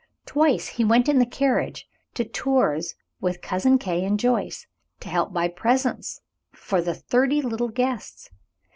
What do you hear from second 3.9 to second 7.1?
and Joyce, to help buy presents for the